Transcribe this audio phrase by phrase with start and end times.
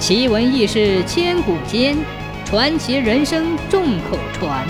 [0.00, 1.94] 奇闻异事千古间，
[2.46, 4.66] 传奇人生众口传。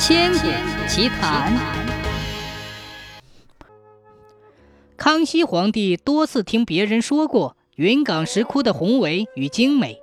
[0.00, 0.48] 千古
[0.88, 1.56] 奇谈。
[4.96, 10.00] 康熙皇帝多次听别人说过云冈石窟的宏伟与精美，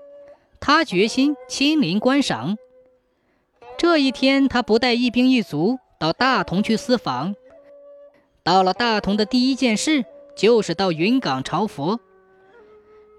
[0.62, 2.56] 他决心亲临观赏。
[3.78, 7.36] 这一天，他不带一兵一卒到大同去私访。
[8.42, 12.00] 到了大同的第一件事，就是到云冈朝佛。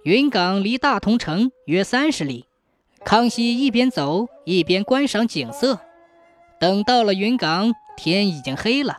[0.06, 2.46] 云冈离大同城约三十里，
[3.04, 5.80] 康熙一边走一边观赏景色。
[6.60, 8.98] 等到了云冈，天已经黑了，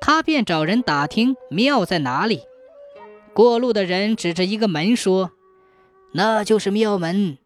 [0.00, 2.42] 他便找人打听庙在哪里。
[3.34, 5.32] 过路的人指着一个门说
[6.14, 7.38] ：“那就是庙门。”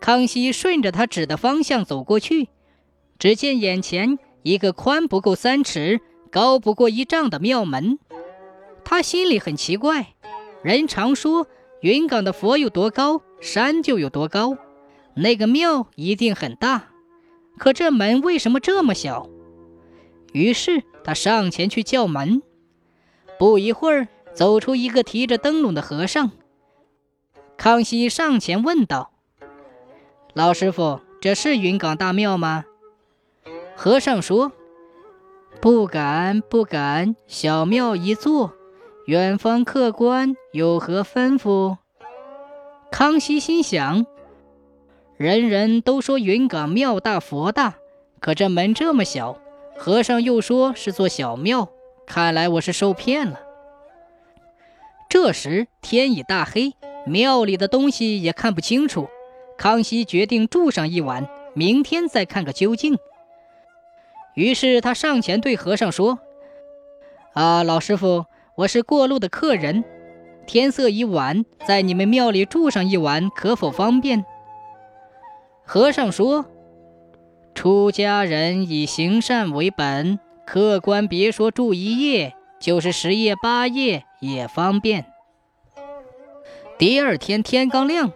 [0.00, 2.48] 康熙顺着他指的方向走过去，
[3.18, 6.00] 只见眼前一个宽不够三尺、
[6.30, 7.98] 高不过一丈的庙门。
[8.82, 10.14] 他心里很奇怪，
[10.62, 11.46] 人常说。
[11.86, 14.58] 云冈的佛有多高，山就有多高。
[15.14, 16.88] 那个庙一定很大，
[17.58, 19.30] 可这门为什么这么小？
[20.32, 22.42] 于是他上前去叫门。
[23.38, 26.32] 不一会儿，走出一个提着灯笼的和尚。
[27.56, 29.12] 康熙上前问道
[30.34, 32.64] ：“老师傅，这是云冈大庙吗？”
[33.76, 34.50] 和尚说
[35.62, 38.54] ：“不敢，不敢，小庙一座。”
[39.06, 41.76] 远方客官有何吩咐？
[42.90, 44.04] 康熙心想：
[45.16, 47.76] 人人都说云冈庙大佛大，
[48.18, 49.38] 可这门这么小，
[49.76, 51.68] 和尚又说是座小庙，
[52.04, 53.38] 看来我是受骗了。
[55.08, 56.74] 这时天已大黑，
[57.06, 59.08] 庙里的东西也看不清楚。
[59.56, 62.98] 康熙决定住上一晚，明天再看个究竟。
[64.34, 66.18] 于是他上前对和尚说
[67.34, 68.24] ：“啊，老师傅。”
[68.56, 69.84] 我是过路的客人，
[70.46, 74.24] 天色已晚，在你们庙里住上一晚，可否方便？
[75.66, 76.46] 和尚说
[77.54, 85.04] ：“出家人以行善为本，客官别说住一夜，就是十夜八夜也方便。”
[86.78, 88.10] 第二天天刚亮，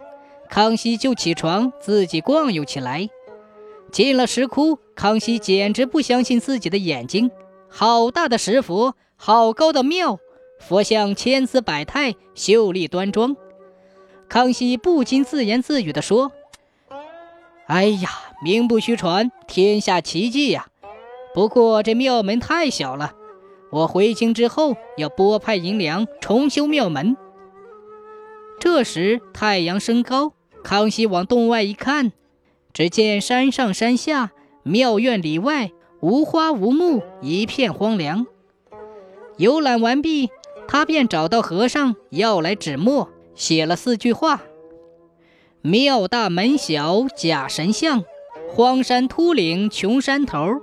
[0.48, 3.10] 康熙就起床自己逛悠起来。
[3.92, 7.30] 进了石窟，康熙简直不相信自己的眼睛，
[7.68, 10.18] 好大的石佛，好高的庙。
[10.60, 13.34] 佛像千姿百态，秀丽端庄。
[14.28, 16.30] 康熙不禁自言自语地说
[17.66, 18.10] ：“哎呀，
[18.44, 20.68] 名不虚传，天下奇迹呀！
[21.34, 23.14] 不过这庙门太小了，
[23.72, 27.16] 我回京之后要拨派银两重修庙门。”
[28.60, 32.12] 这时太阳升高，康熙往洞外一看，
[32.72, 34.30] 只见山上山下、
[34.62, 38.26] 庙院里外无花无木，一片荒凉。
[39.38, 40.30] 游览完毕。
[40.72, 44.42] 他便找到和尚要来纸墨，写了四句话
[45.62, 48.04] ：“庙大门小假神像，
[48.48, 50.60] 荒山秃岭穷山头，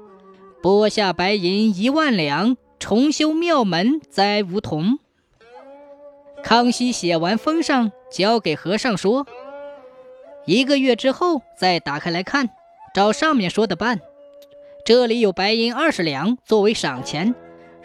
[0.63, 4.97] 拨下白银一万两，重修庙门栽梧桐。”
[6.41, 9.27] 康熙写完封上，交给和尚说
[10.47, 12.51] ：“一个月之后再打开来看，
[12.93, 13.99] 照上面说的办。
[14.85, 17.35] 这里有白银二十两作为赏钱。”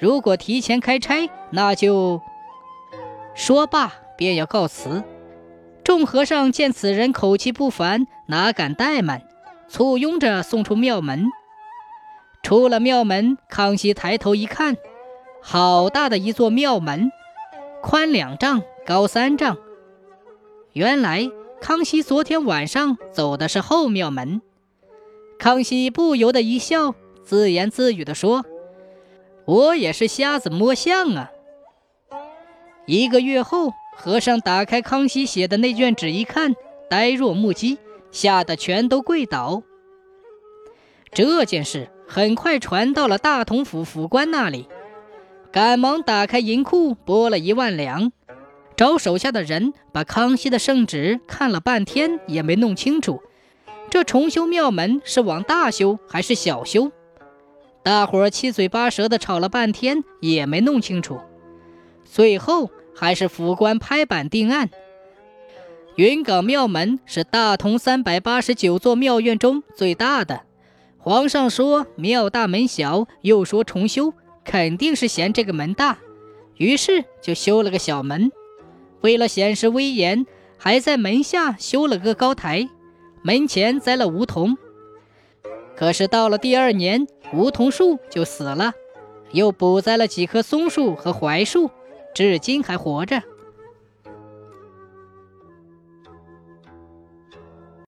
[0.03, 2.21] 如果提前开差，那就
[3.37, 5.05] 说罢，便要告辞。
[5.85, 9.23] 众和尚见此人口气不凡，哪敢怠慢，
[9.69, 11.27] 簇拥着送出庙门。
[12.43, 14.77] 出了庙门，康熙抬头一看，
[15.41, 17.13] 好大的一座庙门，
[17.81, 19.57] 宽两丈，高三丈。
[20.73, 21.31] 原来
[21.61, 24.43] 康熙昨天晚上走的是后庙门。
[25.39, 28.45] 康熙不由得一笑，自言自语地说。
[29.45, 31.31] 我也是瞎子摸象啊！
[32.87, 36.55] 一个月后，和尚打开康熙写的那卷纸一看，
[36.89, 37.79] 呆若木鸡，
[38.11, 39.63] 吓得全都跪倒。
[41.13, 44.69] 这件事很快传到了大同府府官那里，
[45.51, 48.13] 赶忙打开银库，拨了一万两，
[48.77, 53.21] 找手下的人把康熙的圣旨看了半天，也没弄清楚，
[53.91, 56.93] 这重修庙门是往大修还是小修？
[57.83, 61.21] 大伙儿七嘴八舌的吵了半天，也没弄清楚。
[62.05, 64.71] 最后还是府官拍板定案：
[65.97, 70.43] 云冈庙门是大同三百八十九座庙院中最大的。
[70.99, 74.15] 皇上说庙大门小，又说重修，
[74.45, 75.99] 肯定是嫌这个门大，
[76.57, 78.31] 于是就修了个小门。
[79.01, 80.25] 为了显示威严，
[80.57, 82.69] 还在门下修了个高台，
[83.23, 84.57] 门前栽了梧桐。
[85.83, 88.73] 可是到了第二年，梧桐树就死了，
[89.33, 91.73] 又补栽了几棵松树和槐树，
[92.15, 93.21] 至今还活着。